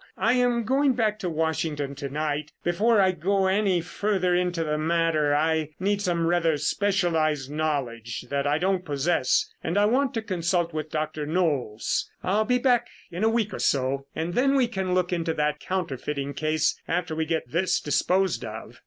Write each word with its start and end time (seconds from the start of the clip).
I 0.17 0.33
am 0.33 0.63
going 0.63 0.93
back 0.93 1.19
to 1.19 1.29
Washington 1.29 1.93
to 1.93 2.09
night. 2.09 2.51
Before 2.63 2.99
I 2.99 3.11
go 3.11 3.45
any 3.45 3.81
further 3.81 4.33
into 4.33 4.63
the 4.63 4.79
matter, 4.79 5.35
I 5.35 5.75
need 5.79 6.01
some 6.01 6.25
rather 6.25 6.57
specialized 6.57 7.51
knowledge 7.51 8.21
that 8.31 8.47
I 8.47 8.57
don't 8.57 8.83
possess 8.83 9.53
and 9.63 9.77
I 9.77 9.85
want 9.85 10.15
to 10.15 10.23
consult 10.23 10.73
with 10.73 10.89
Dr. 10.89 11.27
Knolles. 11.27 12.09
I'll 12.23 12.45
be 12.45 12.57
back 12.57 12.87
in 13.11 13.23
a 13.23 13.29
week 13.29 13.53
or 13.53 13.59
so 13.59 14.07
and 14.15 14.33
then 14.33 14.55
we 14.55 14.67
can 14.67 14.95
look 14.95 15.13
into 15.13 15.35
that 15.35 15.59
counterfeiting 15.59 16.33
case 16.33 16.81
after 16.87 17.15
we 17.15 17.25
get 17.25 17.51
this 17.51 17.79
disposed 17.79 18.43
of." 18.43 18.79